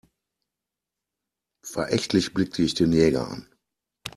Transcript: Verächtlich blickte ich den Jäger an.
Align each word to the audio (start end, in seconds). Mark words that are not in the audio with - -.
Verächtlich 1.63 2.33
blickte 2.33 2.63
ich 2.63 2.73
den 2.73 2.91
Jäger 2.91 3.27
an. 3.29 3.47